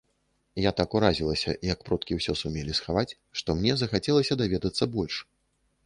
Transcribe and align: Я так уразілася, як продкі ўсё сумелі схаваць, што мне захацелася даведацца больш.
Я 0.61 0.71
так 0.79 0.95
уразілася, 0.99 1.53
як 1.73 1.83
продкі 1.89 2.17
ўсё 2.21 2.37
сумелі 2.41 2.77
схаваць, 2.79 3.07
што 3.43 3.49
мне 3.61 3.73
захацелася 3.83 4.33
даведацца 4.45 4.93
больш. 4.99 5.25